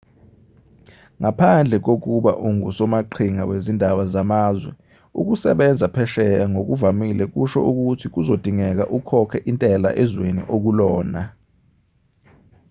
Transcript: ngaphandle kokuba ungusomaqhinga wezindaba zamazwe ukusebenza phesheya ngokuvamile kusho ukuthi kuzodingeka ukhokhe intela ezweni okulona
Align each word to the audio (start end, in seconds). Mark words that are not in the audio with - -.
ngaphandle 1.19 1.75
kokuba 1.85 2.31
ungusomaqhinga 2.47 3.43
wezindaba 3.49 4.03
zamazwe 4.13 4.71
ukusebenza 5.19 5.85
phesheya 5.95 6.45
ngokuvamile 6.53 7.23
kusho 7.33 7.59
ukuthi 7.69 8.07
kuzodingeka 8.13 8.83
ukhokhe 8.97 9.37
intela 9.51 9.89
ezweni 10.03 10.41
okulona 10.55 11.21